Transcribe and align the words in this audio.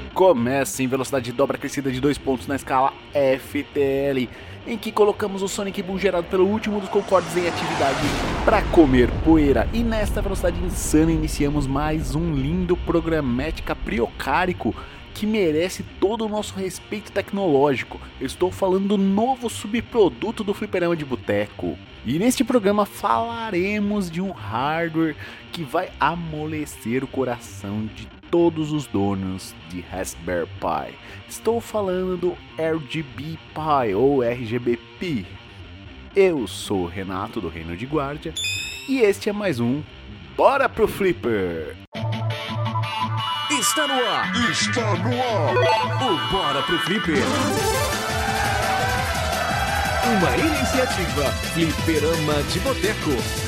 Começa 0.00 0.82
em 0.82 0.86
velocidade 0.86 1.26
de 1.26 1.32
dobra 1.32 1.56
crescida 1.56 1.90
de 1.90 2.00
2 2.00 2.18
pontos 2.18 2.46
na 2.46 2.56
escala 2.56 2.92
FTL, 3.12 4.28
em 4.66 4.76
que 4.76 4.90
colocamos 4.90 5.42
o 5.42 5.48
Sonic 5.48 5.82
Boom 5.82 5.98
gerado 5.98 6.26
pelo 6.26 6.46
último 6.46 6.80
dos 6.80 6.88
Concordes 6.88 7.36
em 7.36 7.46
atividade 7.46 7.98
para 8.44 8.62
comer 8.62 9.10
poeira. 9.24 9.68
E 9.72 9.82
nesta 9.84 10.20
velocidade 10.20 10.58
insana 10.60 11.12
iniciamos 11.12 11.66
mais 11.66 12.14
um 12.14 12.34
lindo 12.34 12.76
programética 12.76 13.76
priocárico 13.76 14.74
que 15.14 15.26
merece 15.26 15.84
todo 16.00 16.26
o 16.26 16.28
nosso 16.28 16.54
respeito 16.54 17.12
tecnológico. 17.12 18.00
Estou 18.20 18.50
falando 18.50 18.88
do 18.88 18.98
novo 18.98 19.48
subproduto 19.48 20.42
do 20.42 20.52
Fliperama 20.52 20.96
de 20.96 21.04
Boteco. 21.04 21.78
E 22.04 22.18
neste 22.18 22.42
programa 22.42 22.84
falaremos 22.84 24.10
de 24.10 24.20
um 24.20 24.32
hardware 24.32 25.16
que 25.52 25.62
vai 25.62 25.90
amolecer 26.00 27.04
o 27.04 27.06
coração 27.06 27.88
de 27.94 28.08
todos 28.34 28.72
os 28.72 28.88
donos 28.88 29.54
de 29.68 29.80
Raspberry 29.80 30.48
Pi. 30.58 30.92
Estou 31.28 31.60
falando 31.60 32.16
do 32.16 32.36
RGB 32.58 33.38
Pi 33.54 33.94
ou 33.94 34.24
RGB 34.24 34.76
Pi. 34.98 35.24
Eu 36.16 36.44
sou 36.48 36.80
o 36.80 36.86
Renato 36.88 37.40
do 37.40 37.48
Reino 37.48 37.76
de 37.76 37.86
Guardia 37.86 38.34
e 38.88 38.98
este 38.98 39.28
é 39.28 39.32
mais 39.32 39.60
um 39.60 39.84
Bora 40.36 40.68
pro 40.68 40.88
Flipper! 40.88 41.76
Está 43.52 43.86
no 43.86 44.04
ar! 44.04 44.50
Está 44.50 44.96
no 44.96 45.10
ar! 45.10 46.02
O 46.02 46.32
Bora 46.32 46.60
pro 46.62 46.78
Flipper! 46.80 47.22
Uma 50.18 50.36
iniciativa 50.36 51.30
Fliperama 51.52 52.42
de 52.52 52.58
Boteco. 52.58 53.43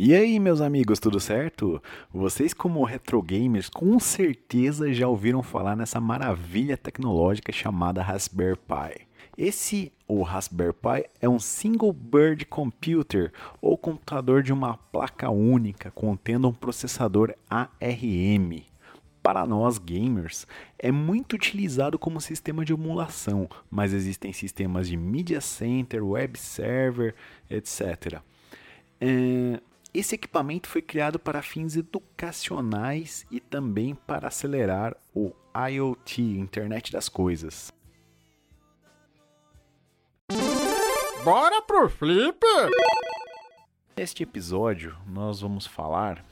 E 0.00 0.14
aí, 0.14 0.38
meus 0.38 0.60
amigos, 0.60 1.00
tudo 1.00 1.18
certo? 1.18 1.82
Vocês, 2.14 2.54
como 2.54 2.84
retro 2.84 3.20
gamers, 3.20 3.68
com 3.68 3.98
certeza 3.98 4.92
já 4.92 5.08
ouviram 5.08 5.42
falar 5.42 5.74
nessa 5.74 6.00
maravilha 6.00 6.76
tecnológica 6.76 7.50
chamada 7.50 8.00
Raspberry 8.00 8.56
Pi. 8.56 9.08
Esse, 9.36 9.92
o 10.06 10.22
Raspberry 10.22 10.72
Pi, 10.72 11.10
é 11.20 11.28
um 11.28 11.40
single 11.40 11.92
bird 11.92 12.46
computer 12.46 13.32
ou 13.60 13.76
computador 13.76 14.40
de 14.40 14.52
uma 14.52 14.76
placa 14.76 15.30
única 15.30 15.90
contendo 15.90 16.46
um 16.46 16.54
processador 16.54 17.34
ARM. 17.50 18.62
Para 19.20 19.44
nós 19.48 19.78
gamers, 19.78 20.46
é 20.78 20.92
muito 20.92 21.32
utilizado 21.32 21.98
como 21.98 22.20
sistema 22.20 22.64
de 22.64 22.72
emulação, 22.72 23.48
mas 23.68 23.92
existem 23.92 24.32
sistemas 24.32 24.86
de 24.86 24.96
media 24.96 25.40
center, 25.40 26.06
web 26.06 26.38
server, 26.38 27.16
etc. 27.50 28.22
É, 29.00 29.60
esse 29.92 30.14
equipamento 30.14 30.68
foi 30.68 30.82
criado 30.82 31.18
para 31.18 31.42
fins 31.42 31.76
educacionais 31.76 33.26
e 33.30 33.40
também 33.40 33.94
para 33.94 34.28
acelerar 34.28 34.96
o 35.14 35.32
IoT, 35.54 36.22
Internet 36.22 36.92
das 36.92 37.08
Coisas. 37.08 37.72
Bora 41.24 41.62
pro 41.62 41.88
Flipper! 41.88 42.70
Neste 43.96 44.22
episódio, 44.22 44.96
nós 45.06 45.40
vamos 45.40 45.66
falar 45.66 46.24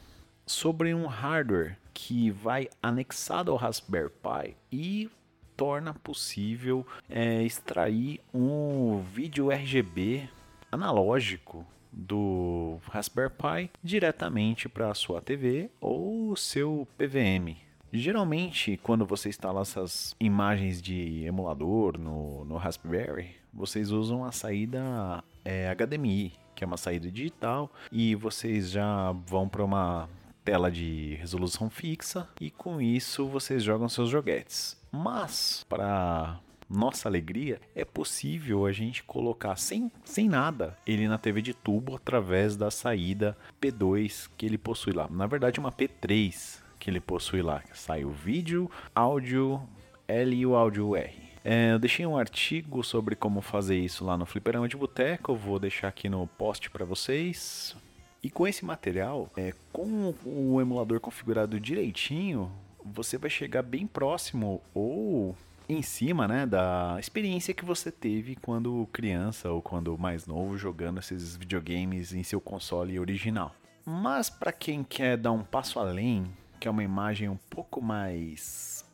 sobre 0.47 0.95
um 0.95 1.07
hardware 1.07 1.79
que 1.93 2.31
vai 2.31 2.69
anexado 2.83 3.51
ao 3.51 3.57
Raspberry 3.57 4.11
Pi 4.11 4.57
e 4.71 5.11
torna 5.57 5.95
possível 5.95 6.87
é, 7.09 7.43
extrair 7.43 8.21
um 8.33 9.03
vídeo 9.03 9.51
RGB 9.51 10.29
analógico 10.71 11.67
do 11.97 12.79
Raspberry 12.91 13.31
Pi 13.31 13.71
diretamente 13.83 14.69
para 14.69 14.91
a 14.91 14.95
sua 14.95 15.23
TV 15.23 15.71
ou 15.81 16.37
seu 16.37 16.87
PVM. 16.99 17.57
Geralmente, 17.93 18.79
quando 18.83 19.07
você 19.07 19.31
instala 19.31 19.63
essas 19.63 20.15
imagens 20.21 20.83
de 20.83 21.25
emulador 21.25 21.99
no, 21.99 22.45
no 22.45 22.57
Raspberry, 22.57 23.37
vocês 23.53 23.91
usam 23.91 24.23
a 24.25 24.33
saída 24.33 25.25
é, 25.43 25.75
HDMI, 25.75 26.35
que 26.55 26.63
é 26.63 26.67
uma 26.67 26.77
saída 26.77 27.11
digital, 27.11 27.73
e 27.91 28.15
vocês 28.15 28.71
já 28.71 29.13
vão 29.13 29.49
para 29.49 29.65
uma 29.65 30.09
tela 30.45 30.71
de 30.71 31.17
resolução 31.17 31.69
fixa 31.69 32.29
e 32.41 32.51
com 32.51 32.81
isso 32.81 33.27
vocês 33.27 33.63
jogam 33.63 33.89
seus 33.89 34.11
joguetes. 34.11 34.77
Mas, 34.93 35.65
para 35.69 36.39
nossa 36.69 37.09
alegria, 37.09 37.61
é 37.75 37.85
possível 37.85 38.67
a 38.67 38.73
gente 38.73 39.03
colocar 39.03 39.57
sem, 39.57 39.91
sem 40.05 40.29
nada 40.29 40.77
ele 40.87 41.07
na 41.07 41.19
TV 41.19 41.41
de 41.41 41.55
tubo 41.55 41.95
através 41.95 42.57
da 42.57 42.71
saída 42.71 43.37
P2 43.61 44.29
que 44.37 44.47
ele 44.47 44.59
possui 44.59 44.93
lá. 44.93 45.09
Na 45.09 45.27
verdade, 45.27 45.61
uma 45.61 45.71
P3 45.71 46.61
que 46.79 46.91
ele 46.91 47.01
possui 47.01 47.43
lá. 47.43 47.63
Sai 47.73 48.05
o 48.05 48.11
vídeo, 48.11 48.71
áudio 48.95 49.63
L 50.09 50.37
e 50.37 50.47
o 50.47 50.55
áudio 50.55 50.97
R. 50.97 51.27
É, 51.45 51.73
eu 51.73 51.79
deixei 51.79 52.05
um 52.05 52.17
artigo 52.17 52.83
sobre 52.83 53.15
como 53.15 53.41
fazer 53.41 53.79
isso 53.79 54.05
lá 54.05 54.17
no 54.17 54.27
Fliperama 54.27 54.69
de 54.69 54.77
Boteco, 54.77 55.31
eu 55.31 55.37
vou 55.37 55.61
deixar 55.61 55.87
aqui 55.87 56.09
no 56.09 56.27
post 56.27 56.69
para 56.71 56.85
vocês. 56.85 57.77
E 58.21 58.29
com 58.29 58.49
esse 58.49 58.65
material, 58.65 59.31
é, 59.37 59.53
com 59.73 60.13
o 60.25 60.61
emulador 60.61 60.99
configurado 60.99 61.61
direitinho, 61.61 62.51
você 62.85 63.17
vai 63.17 63.31
chegar 63.31 63.63
bem 63.63 63.87
próximo 63.87 64.61
ou 64.75 65.37
em 65.69 65.83
cima 65.83 66.29
né, 66.29 66.47
da 66.47 66.97
experiência 66.99 67.55
que 67.55 67.65
você 67.65 67.91
teve 67.91 68.37
quando 68.37 68.89
criança 68.93 69.51
ou 69.51 69.61
quando 69.61 69.97
mais 69.99 70.27
novo 70.27 70.57
jogando 70.57 70.99
esses 70.99 71.37
videogames 71.37 72.13
em 72.13 72.23
seu 72.23 72.41
console 72.41 72.99
original. 72.99 73.55
Mas 73.85 74.29
para 74.29 74.53
quem 74.53 74.83
quer 74.83 75.17
dar 75.17 75.33
um 75.33 75.45
passo 75.45 75.79
além, 75.79 76.27
que 76.59 76.67
é 76.67 76.71
uma 76.71 76.83
imagem 76.83 77.29
um 77.29 77.39
pouco 77.51 77.81
mais 77.81 78.85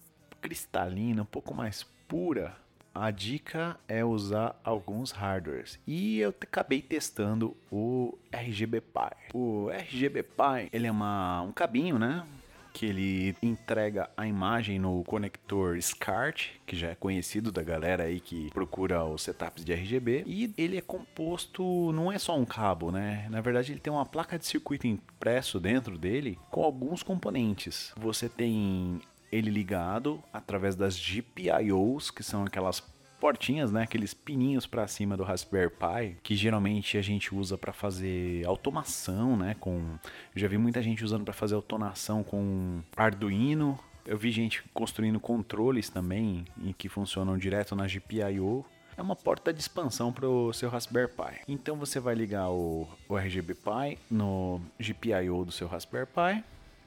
cristalina, 0.41 1.22
um 1.22 1.27
pouco 1.27 1.55
mais 1.55 1.84
pura, 2.06 2.56
a 2.94 3.10
dica 3.10 3.78
é 3.89 4.04
usar 4.04 4.60
alguns 4.62 5.10
hardwares. 5.12 5.78
E 5.87 6.19
eu 6.19 6.28
acabei 6.28 6.83
testando 6.83 7.56
o 7.71 8.19
RGB 8.31 8.83
Pi. 8.83 9.16
O 9.33 9.71
RGB 9.71 10.22
Pi, 10.22 10.69
ele 10.72 10.87
é 10.87 10.91
uma, 10.91 11.41
um 11.41 11.53
cabinho, 11.53 11.99
né? 11.99 12.27
Que 12.72 12.87
ele 12.87 13.37
entrega 13.43 14.10
a 14.16 14.27
imagem 14.27 14.78
no 14.78 15.05
conector 15.05 15.81
SCART, 15.81 16.50
que 16.66 16.77
já 16.77 16.88
é 16.91 16.94
conhecido 16.94 17.53
da 17.53 17.62
galera 17.62 18.05
aí 18.05 18.21
que 18.21 18.50
procura 18.50 19.05
os 19.05 19.22
setups 19.22 19.65
de 19.65 19.72
RGB, 19.72 20.25
e 20.27 20.53
ele 20.56 20.77
é 20.77 20.81
composto, 20.81 21.93
não 21.93 22.10
é 22.10 22.19
só 22.19 22.37
um 22.37 22.44
cabo, 22.44 22.91
né? 22.91 23.27
Na 23.31 23.41
verdade, 23.41 23.72
ele 23.72 23.81
tem 23.81 23.93
uma 23.93 24.06
placa 24.06 24.38
de 24.38 24.47
circuito 24.47 24.87
impresso 24.87 25.60
dentro 25.60 25.99
dele 25.99 26.38
com 26.50 26.62
alguns 26.62 27.03
componentes. 27.03 27.93
Você 27.97 28.28
tem 28.28 29.00
ele 29.31 29.50
ligado 29.50 30.22
através 30.33 30.77
das 30.77 30.97
GPIOs, 30.97 32.10
que 32.10 32.22
são 32.22 32.44
aquelas 32.44 32.81
portinhas, 33.22 33.71
né, 33.71 33.84
aqueles 33.84 34.12
pininhos 34.12 34.66
para 34.66 34.84
cima 34.88 35.16
do 35.16 35.22
Raspberry 35.22 35.71
Pi, 35.71 36.16
que 36.25 36.34
geralmente 36.34 36.99
a 36.99 37.03
gente 37.03 37.33
usa 37.33 37.56
para 37.56 37.72
fazer 37.72 38.44
automação, 38.44 39.37
né, 39.37 39.55
com 39.60 39.78
eu 40.34 40.41
já 40.41 40.49
vi 40.49 40.59
muita 40.59 40.83
gente 40.83 41.05
usando 41.05 41.22
para 41.22 41.33
fazer 41.33 41.55
automação 41.55 42.25
com 42.25 42.83
Arduino. 42.97 43.78
Eu 44.05 44.19
vi 44.19 44.33
gente 44.33 44.65
construindo 44.75 45.21
controles 45.21 45.88
também 45.88 46.44
em 46.60 46.72
que 46.72 46.88
funcionam 46.88 47.38
direto 47.38 47.77
na 47.77 47.87
GPIO. 47.87 48.65
É 48.97 49.00
uma 49.00 49.15
porta 49.15 49.53
de 49.53 49.60
expansão 49.60 50.12
para 50.12 50.28
o 50.28 50.53
seu 50.53 50.69
Raspberry 50.69 51.12
Pi. 51.12 51.43
Então 51.47 51.77
você 51.77 52.00
vai 52.00 52.16
ligar 52.16 52.50
o, 52.50 52.89
o 53.09 53.16
RGB 53.16 53.54
Pi 53.54 53.99
no 54.10 54.60
GPIO 54.81 55.44
do 55.44 55.53
seu 55.53 55.69
Raspberry 55.69 56.06
Pi 56.06 56.44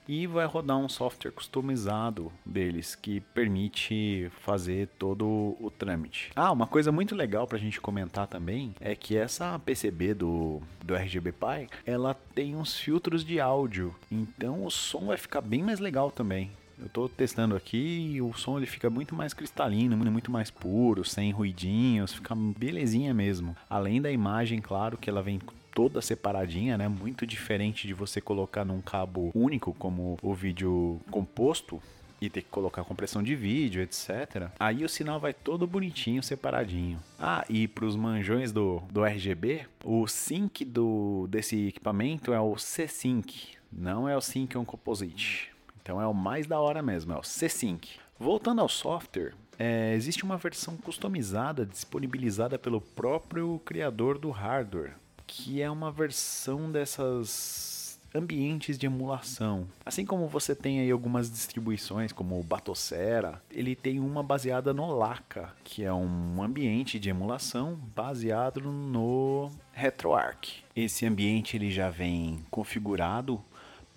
e 0.08 0.28
vai 0.28 0.46
rodar 0.46 0.78
um 0.78 0.90
software 0.90 1.32
customizado 1.32 2.32
deles 2.46 2.96
que 2.96 3.20
permite 3.20 4.32
fazer 4.42 4.88
todo 5.00 5.26
o 5.60 5.72
trâmite. 5.76 6.32
Ah, 6.36 6.52
uma 6.52 6.68
coisa 6.68 6.92
muito 6.92 7.16
legal 7.16 7.48
para 7.48 7.58
a 7.58 7.62
gente 7.62 7.82
comentar 7.82 8.28
também 8.28 8.76
é 8.80 8.96
que 8.96 9.18
essa 9.18 9.60
PCB 9.60 10.14
do, 10.14 10.62
do 10.84 10.96
RGB 10.96 11.32
Pi 11.32 11.68
ela 11.86 12.14
tem 12.34 12.56
uns 12.56 12.76
filtros 12.76 13.24
de 13.24 13.40
áudio, 13.40 13.96
então 14.12 14.66
o 14.66 14.72
som 14.72 15.08
vai 15.08 15.18
ficar 15.18 15.42
bem 15.42 15.64
mais 15.64 15.80
legal 15.80 16.12
também. 16.12 16.52
Eu 16.78 16.88
estou 16.88 17.08
testando 17.08 17.56
aqui 17.56 18.12
e 18.16 18.22
o 18.22 18.34
som 18.34 18.58
ele 18.58 18.66
fica 18.66 18.90
muito 18.90 19.16
mais 19.16 19.34
cristalino, 19.34 19.96
muito 19.96 20.30
mais 20.30 20.52
puro, 20.52 21.06
sem 21.06 21.32
ruidinhos, 21.32 22.14
fica 22.14 22.36
belezinha 22.36 23.14
mesmo. 23.14 23.56
Além 23.70 24.02
da 24.02 24.12
imagem, 24.12 24.60
claro, 24.60 24.98
que 24.98 25.10
ela 25.10 25.24
vem 25.24 25.40
toda 25.76 26.02
separadinha, 26.02 26.78
né? 26.78 26.88
Muito 26.88 27.28
diferente 27.28 27.86
de 27.86 27.94
você 27.94 28.22
colocar 28.22 28.64
num 28.64 28.82
cabo 28.82 29.30
único, 29.36 29.74
como 29.74 30.18
o 30.24 30.34
vídeo 30.34 31.02
composto, 31.12 31.82
e 32.22 32.30
ter 32.30 32.42
que 32.42 32.50
colocar 32.50 32.86
compressão 32.86 33.22
de 33.22 33.36
vídeo, 33.36 33.82
etc. 33.82 34.50
Aí 34.58 34.86
o 34.86 34.90
sinal 34.90 35.20
vai 35.20 35.34
todo 35.34 35.68
bonitinho, 35.68 36.24
separadinho. 36.24 36.98
Ah, 37.20 37.46
e 37.50 37.68
para 37.68 37.86
os 37.86 37.98
manjões 37.98 38.54
do, 38.54 38.82
do 38.90 39.04
RGB, 39.04 39.68
o 39.84 40.08
sync 40.08 40.64
do, 40.64 41.28
desse 41.30 41.68
equipamento 41.68 42.34
é 42.34 42.40
o 42.40 42.58
C-Sync, 42.58 43.58
não 43.72 44.08
é 44.08 44.16
o 44.16 44.22
Sync 44.22 44.58
on 44.58 44.64
Composite. 44.64 45.52
Então 45.82 46.02
é 46.02 46.08
o 46.08 46.14
mais 46.14 46.48
da 46.48 46.58
hora 46.58 46.82
mesmo, 46.82 47.12
é 47.12 47.18
o 47.18 47.24
C-Sync. 47.24 48.00
Voltando 48.18 48.62
ao 48.62 48.70
software, 48.70 49.34
é, 49.60 49.94
existe 49.94 50.24
uma 50.24 50.38
versão 50.38 50.78
customizada 50.78 51.66
disponibilizada 51.66 52.58
pelo 52.58 52.80
próprio 52.80 53.62
criador 53.66 54.18
do 54.18 54.32
hardware, 54.32 54.96
que 55.28 55.62
é 55.62 55.70
uma 55.70 55.92
versão 55.92 56.72
dessas 56.72 57.76
ambientes 58.18 58.78
de 58.78 58.86
emulação. 58.86 59.68
Assim 59.86 60.06
como 60.06 60.28
você 60.28 60.56
tem 60.56 60.80
aí 60.80 60.90
algumas 60.90 61.30
distribuições, 61.30 62.12
como 62.12 62.40
o 62.40 62.44
Batocera, 62.44 63.42
ele 63.52 63.76
tem 63.76 64.00
uma 64.00 64.24
baseada 64.24 64.74
no 64.74 64.90
Laca, 64.96 65.54
que 65.64 65.84
é 65.84 65.94
um 65.94 66.42
ambiente 66.42 66.98
de 66.98 67.10
emulação 67.10 67.76
baseado 67.94 68.62
no 68.62 69.52
RetroArch. 69.74 70.64
Esse 70.76 71.06
ambiente 71.06 71.58
ele 71.58 71.70
já 71.70 71.90
vem 71.90 72.46
configurado 72.50 73.42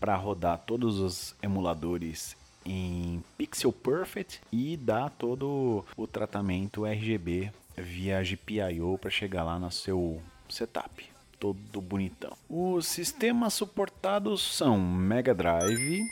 para 0.01 0.17
rodar 0.17 0.59
todos 0.59 0.99
os 0.99 1.35
emuladores 1.43 2.37
em 2.65 3.23
Pixel 3.37 3.73
Perfect 3.73 4.41
e 4.53 4.77
dá 4.77 5.09
todo 5.09 5.85
o 5.97 6.07
tratamento 6.07 6.85
RGB 6.85 7.51
via 7.77 8.23
GPIO 8.23 8.99
para 8.99 9.11
chegar 9.11 9.45
lá 9.45 9.59
no 9.59 9.71
seu 9.71 10.21
setup 10.49 11.18
todo 11.39 11.81
bonitão. 11.81 12.37
Os 12.49 12.87
sistemas 12.87 13.55
suportados 13.55 14.43
são 14.43 14.81
Mega 14.81 15.35
Drive, 15.35 16.03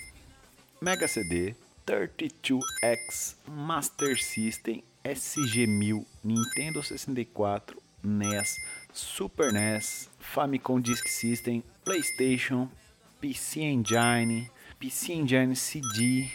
Mega 0.80 1.08
CD, 1.08 1.54
32X, 1.86 3.36
Master 3.48 4.22
System, 4.22 4.82
SG-1000, 5.04 6.04
Nintendo 6.22 6.82
64, 6.82 7.80
NES, 8.02 8.56
Super 8.92 9.52
NES, 9.52 10.10
Famicom 10.18 10.80
Disk 10.80 11.06
System, 11.08 11.62
PlayStation, 11.84 12.68
PC 13.20 13.60
Engine, 13.60 14.50
PC 14.78 15.12
Engine 15.12 15.54
CD, 15.54 16.30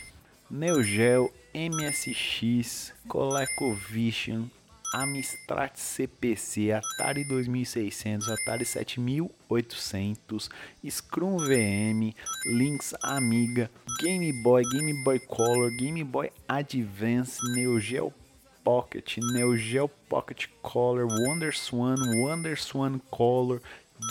Neo 0.49 0.81
Geo, 0.81 1.31
MSX, 1.53 2.93
ColecoVision, 3.07 4.45
Amstrad 4.93 5.71
CPC, 5.75 6.71
Atari 6.71 7.23
2600, 7.23 8.33
Atari 8.33 8.65
7800, 8.65 10.49
Scrum 10.89 11.37
VM, 11.37 12.13
Lynx 12.45 12.93
Amiga, 13.01 13.69
Game 13.99 14.43
Boy, 14.43 14.63
Game 14.63 15.03
Boy 15.03 15.19
Color, 15.19 15.69
Game 15.79 16.03
Boy 16.03 16.29
Advance, 16.49 17.39
Neo 17.55 17.79
Geo 17.79 18.13
Pocket, 18.63 19.17
Neo 19.33 19.55
Geo 19.55 19.87
Pocket 20.09 20.47
Color, 20.61 21.07
Wonder 21.07 21.53
Swan, 21.53 21.97
Wonder 22.19 22.57
Swan 22.57 23.01
Color, 23.11 23.61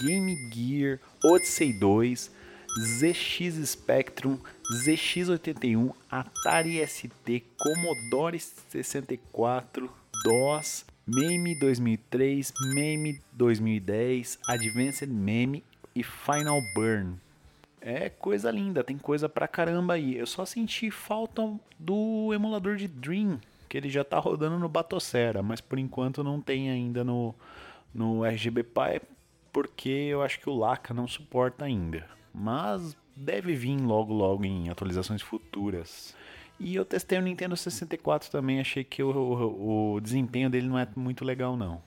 Game 0.02 0.50
Gear, 0.50 1.00
Odyssey 1.22 1.78
2, 1.78 2.30
ZX 2.78 3.66
Spectrum, 3.66 4.40
ZX81, 4.72 5.92
Atari 6.10 6.86
ST, 6.86 7.42
Commodore 7.58 8.38
64, 8.38 9.90
DOS, 10.22 10.84
MAME 11.06 11.58
2003, 11.58 12.52
MAME 12.74 13.20
2010, 13.32 14.38
Advanced 14.46 15.08
MAME 15.08 15.64
e 15.94 16.02
Final 16.02 16.60
Burn. 16.74 17.16
É 17.80 18.10
coisa 18.10 18.50
linda, 18.50 18.84
tem 18.84 18.98
coisa 18.98 19.28
pra 19.28 19.48
caramba 19.48 19.94
aí. 19.94 20.16
Eu 20.16 20.26
só 20.26 20.44
senti 20.44 20.90
falta 20.90 21.58
do 21.78 22.32
emulador 22.34 22.76
de 22.76 22.86
Dream, 22.86 23.40
que 23.68 23.78
ele 23.78 23.88
já 23.88 24.04
tá 24.04 24.18
rodando 24.18 24.58
no 24.58 24.68
Batocera, 24.68 25.42
mas 25.42 25.60
por 25.60 25.78
enquanto 25.78 26.22
não 26.22 26.40
tem 26.40 26.70
ainda 26.70 27.02
no, 27.02 27.34
no 27.94 28.22
RGB 28.22 28.62
Pi, 28.64 29.00
porque 29.50 29.88
eu 29.88 30.22
acho 30.22 30.38
que 30.38 30.50
o 30.50 30.54
Laca 30.54 30.92
não 30.92 31.08
suporta 31.08 31.64
ainda. 31.64 32.06
Mas 32.34 32.94
deve 33.16 33.54
vir 33.54 33.80
logo 33.80 34.12
logo 34.12 34.44
em 34.44 34.68
atualizações 34.68 35.22
futuras. 35.22 36.14
E 36.60 36.74
eu 36.74 36.84
testei 36.84 37.18
o 37.18 37.22
Nintendo 37.22 37.56
64 37.56 38.30
também, 38.30 38.60
achei 38.60 38.84
que 38.84 39.02
o, 39.02 39.10
o, 39.10 39.94
o 39.94 40.00
desempenho 40.00 40.50
dele 40.50 40.68
não 40.68 40.78
é 40.78 40.86
muito 40.94 41.24
legal 41.24 41.56
não. 41.56 41.80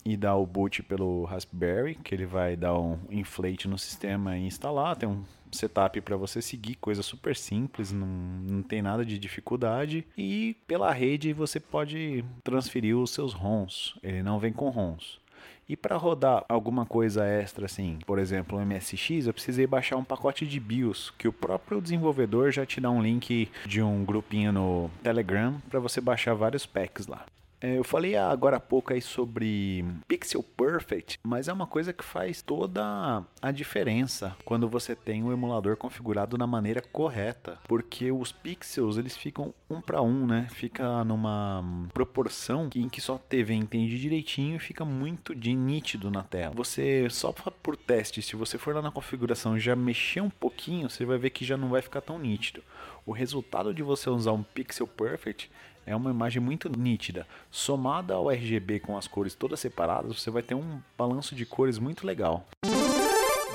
e 0.09 0.17
dar 0.17 0.35
o 0.35 0.45
boot 0.45 0.81
pelo 0.83 1.23
Raspberry, 1.25 1.95
que 1.95 2.15
ele 2.15 2.25
vai 2.25 2.55
dar 2.55 2.77
um 2.77 2.97
inflate 3.11 3.67
no 3.67 3.77
sistema 3.77 4.35
e 4.37 4.47
instalar. 4.47 4.95
Tem 4.95 5.07
um 5.07 5.23
setup 5.51 6.01
para 6.01 6.17
você 6.17 6.41
seguir, 6.41 6.75
coisa 6.75 7.03
super 7.03 7.35
simples, 7.35 7.91
não, 7.91 8.07
não 8.07 8.63
tem 8.63 8.81
nada 8.81 9.05
de 9.05 9.19
dificuldade. 9.19 10.05
E 10.17 10.55
pela 10.65 10.91
rede 10.91 11.31
você 11.31 11.59
pode 11.59 12.25
transferir 12.43 12.97
os 12.97 13.11
seus 13.11 13.33
ROMs, 13.33 13.93
ele 14.01 14.23
não 14.23 14.39
vem 14.39 14.51
com 14.51 14.69
ROMs. 14.69 15.19
E 15.67 15.77
para 15.77 15.95
rodar 15.95 16.43
alguma 16.49 16.83
coisa 16.83 17.23
extra, 17.23 17.67
assim, 17.67 17.99
por 18.07 18.17
exemplo, 18.17 18.57
o 18.57 18.65
MSX, 18.65 19.27
eu 19.27 19.33
precisei 19.33 19.67
baixar 19.67 19.97
um 19.97 20.03
pacote 20.03 20.47
de 20.47 20.59
BIOS, 20.59 21.13
que 21.15 21.27
o 21.27 21.33
próprio 21.33 21.79
desenvolvedor 21.79 22.51
já 22.51 22.65
te 22.65 22.81
dá 22.81 22.89
um 22.89 23.03
link 23.03 23.47
de 23.67 23.79
um 23.79 24.03
grupinho 24.03 24.51
no 24.51 24.89
Telegram 25.03 25.61
para 25.69 25.79
você 25.79 26.01
baixar 26.01 26.33
vários 26.33 26.65
packs 26.65 27.05
lá. 27.05 27.23
É, 27.61 27.77
eu 27.77 27.83
falei 27.83 28.15
agora 28.15 28.57
há 28.57 28.59
pouco 28.59 28.93
aí 28.93 29.01
sobre 29.01 29.83
Pixel 30.07 30.41
Perfect, 30.41 31.19
mas 31.21 31.47
é 31.47 31.53
uma 31.53 31.67
coisa 31.67 31.91
que 31.91 32.03
faz 32.03 32.41
toda 32.41 33.23
a 33.41 33.51
diferença 33.51 34.35
quando 34.45 34.69
você 34.69 34.95
tem 34.95 35.23
o 35.23 35.31
emulador 35.31 35.75
configurado 35.75 36.37
na 36.37 36.47
maneira 36.47 36.81
correta, 36.81 37.59
porque 37.67 38.11
os 38.11 38.31
pixels 38.31 38.97
eles 38.97 39.17
ficam 39.17 39.53
um 39.69 39.81
para 39.81 40.01
um, 40.01 40.25
né? 40.25 40.47
Fica 40.51 41.03
numa 41.03 41.63
proporção 41.93 42.69
em 42.75 42.87
que 42.87 43.01
só 43.01 43.15
a 43.15 43.19
TV 43.19 43.53
entende 43.53 43.99
direitinho 43.99 44.55
e 44.55 44.59
fica 44.59 44.85
muito 44.85 45.35
de 45.35 45.53
nítido 45.53 46.09
na 46.09 46.23
tela. 46.23 46.55
Você 46.55 47.09
só 47.09 47.33
por 47.33 47.75
teste, 47.75 48.21
se 48.21 48.35
você 48.35 48.57
for 48.57 48.73
lá 48.73 48.81
na 48.81 48.91
configuração 48.91 49.57
e 49.57 49.59
já 49.59 49.75
mexer 49.75 50.21
um 50.21 50.29
pouquinho, 50.29 50.89
você 50.89 51.03
vai 51.03 51.17
ver 51.17 51.31
que 51.31 51.43
já 51.43 51.57
não 51.57 51.69
vai 51.69 51.81
ficar 51.81 52.01
tão 52.01 52.17
nítido. 52.17 52.63
O 53.05 53.11
resultado 53.11 53.73
de 53.73 53.83
você 53.83 54.09
usar 54.09 54.31
um 54.31 54.43
Pixel 54.43 54.87
Perfect 54.87 55.49
é 55.89 55.95
uma 55.95 56.11
imagem 56.11 56.39
muito 56.39 56.69
nítida. 56.69 57.25
Somada 57.49 58.13
ao 58.13 58.29
RGB 58.29 58.79
com 58.79 58.95
as 58.95 59.07
cores 59.07 59.33
todas 59.33 59.59
separadas, 59.59 60.21
você 60.21 60.29
vai 60.29 60.43
ter 60.43 60.53
um 60.53 60.79
balanço 60.95 61.33
de 61.33 61.47
cores 61.47 61.79
muito 61.79 62.05
legal. 62.05 62.45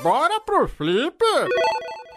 Bora 0.02 0.40
pro 0.40 0.66
Flipper! 0.66 1.48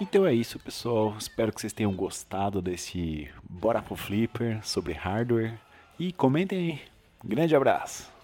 Então 0.01 0.25
é 0.25 0.33
isso, 0.33 0.59
pessoal. 0.59 1.15
Espero 1.17 1.53
que 1.53 1.62
vocês 1.62 1.71
tenham 1.71 1.93
gostado 1.93 2.63
desse 2.63 3.29
Bora 3.47 3.81
pro 3.81 3.95
Flipper 3.95 4.59
sobre 4.63 4.93
hardware. 4.93 5.53
E 6.00 6.12
comentem 6.12 6.57
aí. 6.57 6.81
Grande 7.24 7.55
abraço! 7.55 8.16